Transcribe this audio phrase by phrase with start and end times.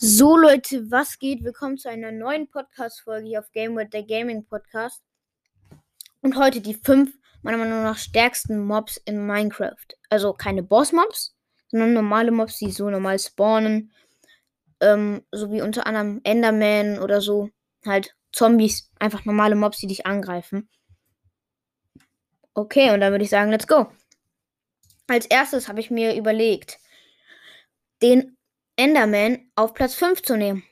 [0.00, 1.42] So Leute, was geht?
[1.42, 5.02] Willkommen zu einer neuen Podcast-Folge hier auf Game with der Gaming Podcast.
[6.20, 9.74] Und heute die fünf meiner Meinung nach stärksten Mobs in Minecraft.
[10.08, 11.34] Also keine Boss-Mobs,
[11.66, 13.90] sondern normale Mobs, die so normal spawnen.
[14.78, 17.50] Ähm, so wie unter anderem Enderman oder so.
[17.84, 20.68] Halt Zombies, einfach normale Mobs, die dich angreifen.
[22.54, 23.90] Okay, und dann würde ich sagen, let's go.
[25.08, 26.78] Als erstes habe ich mir überlegt,
[28.00, 28.37] den
[28.78, 30.62] Enderman auf Platz 5 zu nehmen.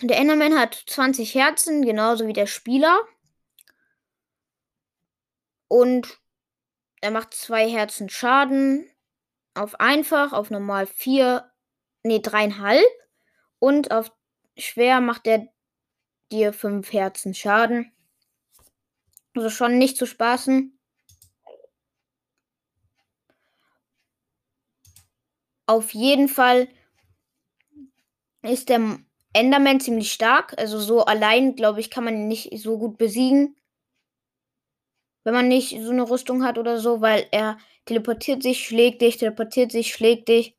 [0.00, 3.00] Der Enderman hat 20 Herzen, genauso wie der Spieler.
[5.68, 6.18] Und
[7.00, 8.90] er macht zwei Herzen Schaden.
[9.54, 11.48] Auf einfach, auf normal 4,
[12.02, 12.82] nee, 3,5.
[13.60, 14.10] Und auf
[14.56, 15.46] schwer macht er
[16.32, 17.92] dir 5 Herzen Schaden.
[19.36, 20.71] Also schon nicht zu spaßen.
[25.66, 26.68] Auf jeden Fall
[28.42, 28.98] ist der
[29.32, 30.58] Enderman ziemlich stark.
[30.58, 33.56] Also so allein, glaube ich, kann man ihn nicht so gut besiegen.
[35.24, 39.18] Wenn man nicht so eine Rüstung hat oder so, weil er teleportiert sich, schlägt dich,
[39.18, 40.56] teleportiert sich, schlägt dich.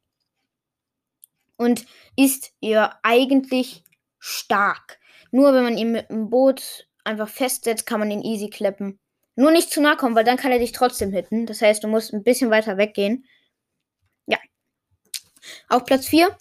[1.58, 3.84] Und ist ja eigentlich
[4.20, 5.00] stark.
[5.32, 9.00] Nur wenn man ihn mit dem Boot einfach festsetzt, kann man ihn easy kleppen.
[9.36, 11.46] Nur nicht zu nah kommen, weil dann kann er dich trotzdem hitten.
[11.46, 13.26] Das heißt, du musst ein bisschen weiter weggehen.
[15.68, 16.38] Auf Platz 4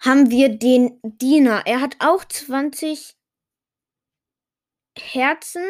[0.00, 1.62] haben wir den Diener.
[1.66, 3.16] Er hat auch 20
[4.98, 5.64] Herzen.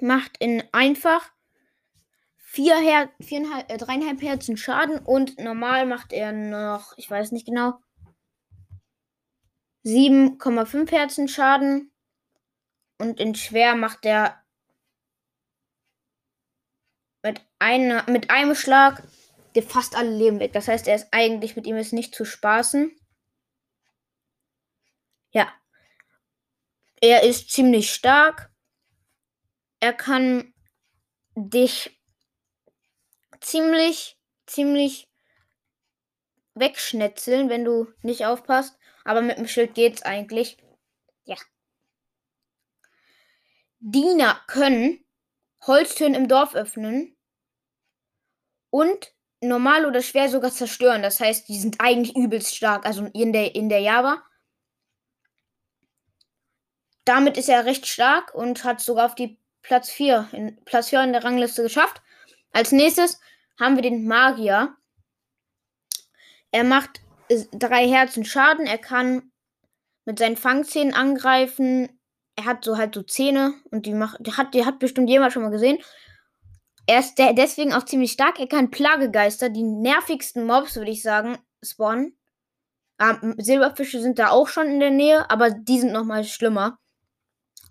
[0.00, 1.30] Macht in einfach
[2.38, 7.74] 4 Her äh, 3,5 Herzen Schaden und normal macht er noch, ich weiß nicht genau,
[9.84, 11.92] 7,5 Herzen Schaden.
[12.98, 14.42] Und in schwer macht er
[17.22, 19.02] mit, einer, mit einem Schlag
[19.66, 20.52] fast alle Leben weg.
[20.52, 22.96] Das heißt, er ist eigentlich mit ihm ist nicht zu spaßen.
[25.30, 25.52] Ja.
[27.00, 28.50] Er ist ziemlich stark.
[29.80, 30.54] Er kann
[31.34, 31.98] dich
[33.40, 35.08] ziemlich, ziemlich
[36.54, 38.76] wegschnetzeln, wenn du nicht aufpasst.
[39.04, 40.58] Aber mit dem Schild geht's eigentlich.
[41.24, 41.36] Ja.
[43.78, 45.04] Diener können
[45.66, 47.16] Holztüren im Dorf öffnen
[48.70, 51.02] und normal oder schwer sogar zerstören.
[51.02, 52.86] Das heißt, die sind eigentlich übelst stark.
[52.86, 54.22] Also in der, in der Java.
[57.04, 61.04] Damit ist er recht stark und hat sogar auf die Platz 4, in, Platz 4
[61.04, 62.02] in der Rangliste geschafft.
[62.52, 63.20] Als nächstes
[63.58, 64.74] haben wir den Magier.
[66.50, 67.00] Er macht
[67.52, 68.66] drei Herzen Schaden.
[68.66, 69.30] Er kann
[70.04, 72.00] mit seinen Fangzähnen angreifen.
[72.36, 75.32] Er hat so halt so Zähne und die macht, die hat, die hat bestimmt jemand
[75.32, 75.78] schon mal gesehen.
[76.90, 78.40] Er ist deswegen auch ziemlich stark.
[78.40, 82.18] Er kann Plagegeister, die nervigsten Mobs, würde ich sagen, spawnen.
[82.98, 86.80] Ähm, Silberfische sind da auch schon in der Nähe, aber die sind nochmal schlimmer.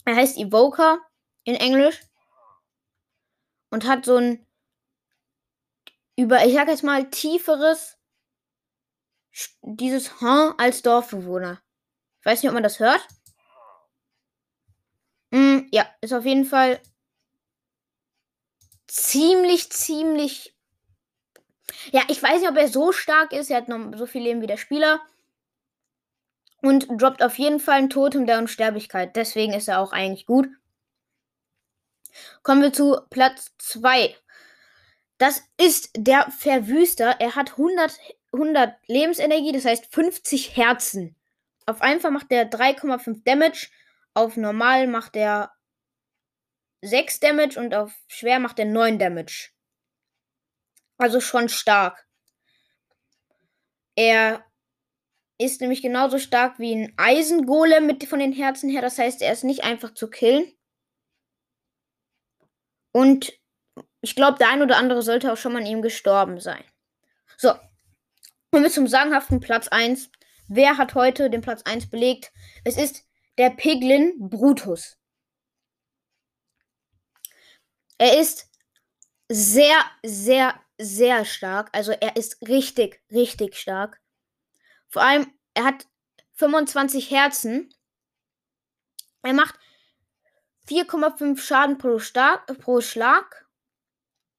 [0.05, 0.99] Er heißt Evoker
[1.43, 2.01] in Englisch
[3.71, 4.47] und hat so ein
[6.15, 7.97] über, ich sag jetzt mal, tieferes
[9.63, 11.61] dieses H als Dorfbewohner.
[12.21, 13.05] Ich weiß nicht, ob man das hört.
[15.31, 16.81] Mm, ja, ist auf jeden Fall
[18.89, 20.55] ziemlich, ziemlich.
[21.91, 23.49] Ja, ich weiß nicht, ob er so stark ist.
[23.49, 24.99] Er hat noch so viel Leben wie der Spieler.
[26.61, 29.15] Und droppt auf jeden Fall ein Totem der Unsterblichkeit.
[29.15, 30.49] Deswegen ist er auch eigentlich gut.
[32.43, 34.15] Kommen wir zu Platz 2.
[35.17, 37.15] Das ist der Verwüster.
[37.19, 37.97] Er hat 100,
[38.33, 41.15] 100 Lebensenergie, das heißt 50 Herzen.
[41.65, 43.67] Auf einfach macht er 3,5 Damage.
[44.13, 45.51] Auf normal macht er
[46.81, 49.49] 6 Damage und auf schwer macht er 9 Damage.
[50.97, 52.07] Also schon stark.
[53.95, 54.45] Er
[55.37, 58.81] ist nämlich genauso stark wie ein Eisengolem mit von den Herzen her.
[58.81, 60.51] Das heißt, er ist nicht einfach zu killen.
[62.91, 63.33] Und
[64.01, 66.63] ich glaube, der ein oder andere sollte auch schon mal an ihm gestorben sein.
[67.37, 67.53] So.
[68.51, 70.11] Kommen wir zum sagenhaften Platz 1.
[70.47, 72.31] Wer hat heute den Platz 1 belegt?
[72.65, 73.05] Es ist
[73.37, 74.98] der Piglin Brutus.
[77.99, 78.49] Er ist
[79.27, 81.69] sehr, sehr, sehr stark.
[81.73, 84.01] Also er ist richtig, richtig stark.
[84.87, 85.85] Vor allem, er hat
[86.33, 87.73] 25 Herzen.
[89.21, 89.59] Er macht
[90.69, 93.45] 4,5 Schaden pro, Star pro Schlag.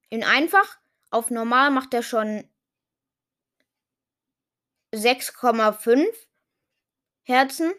[0.09, 0.79] In einfach.
[1.11, 2.49] Auf normal macht er schon
[4.95, 6.07] 6,5
[7.25, 7.75] Herzen.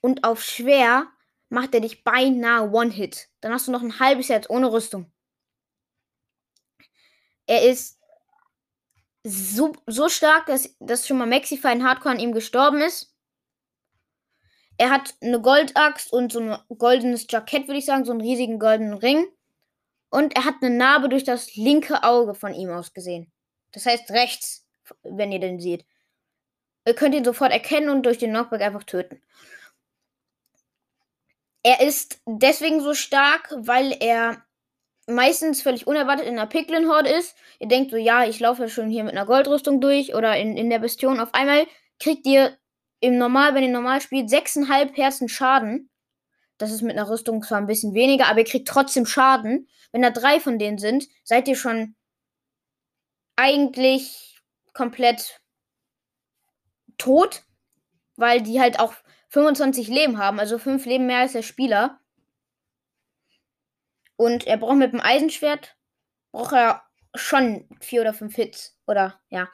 [0.00, 1.06] Und auf schwer
[1.52, 3.28] macht er dich beinahe One-Hit.
[3.42, 5.12] Dann hast du noch ein halbes Herz ohne Rüstung.
[7.46, 8.00] Er ist
[9.22, 13.14] so, so stark, dass, dass schon mal Maxify in Hardcore an ihm gestorben ist.
[14.78, 18.58] Er hat eine Goldaxt und so ein goldenes Jackett, würde ich sagen, so einen riesigen
[18.58, 19.26] goldenen Ring.
[20.08, 23.30] Und er hat eine Narbe durch das linke Auge von ihm aus gesehen.
[23.72, 24.66] Das heißt rechts,
[25.02, 25.84] wenn ihr den seht.
[26.86, 29.22] Ihr könnt ihn sofort erkennen und durch den Knockback einfach töten.
[31.62, 34.44] Er ist deswegen so stark, weil er
[35.06, 37.36] meistens völlig unerwartet in einer Piglin-Horde ist.
[37.58, 40.70] Ihr denkt so, ja, ich laufe schon hier mit einer Goldrüstung durch oder in, in
[40.70, 41.20] der Bastion.
[41.20, 41.66] Auf einmal
[41.98, 42.56] kriegt ihr
[43.00, 45.90] im Normal, wenn ihr normal spielt, 6,5 Herzen Schaden.
[46.58, 49.68] Das ist mit einer Rüstung zwar ein bisschen weniger, aber ihr kriegt trotzdem Schaden.
[49.90, 51.96] Wenn da drei von denen sind, seid ihr schon
[53.36, 54.40] eigentlich
[54.72, 55.40] komplett
[56.98, 57.42] tot,
[58.16, 58.94] weil die halt auch
[59.32, 61.98] 25 Leben haben, also 5 Leben mehr als der Spieler.
[64.16, 65.74] Und er braucht mit dem Eisenschwert,
[66.32, 66.82] braucht er
[67.14, 68.78] schon 4 oder 5 Hits.
[68.86, 69.48] Oder ja.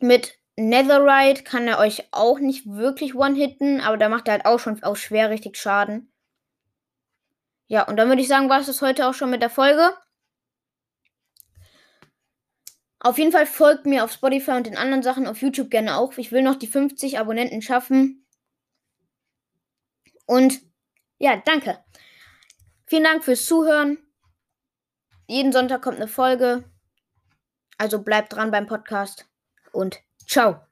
[0.00, 4.58] Mit Netherite kann er euch auch nicht wirklich one-hitten, aber da macht er halt auch
[4.58, 6.12] schon auch schwer richtig Schaden.
[7.68, 9.92] Ja, und dann würde ich sagen, war es das heute auch schon mit der Folge.
[12.98, 16.18] Auf jeden Fall folgt mir auf Spotify und den anderen Sachen auf YouTube gerne auch.
[16.18, 18.24] Ich will noch die 50 Abonnenten schaffen.
[20.28, 20.60] Und
[21.18, 21.82] ja, danke.
[22.86, 23.98] Vielen Dank fürs Zuhören.
[25.26, 26.64] Jeden Sonntag kommt eine Folge.
[27.78, 29.26] Also bleibt dran beim Podcast
[29.72, 30.67] und ciao.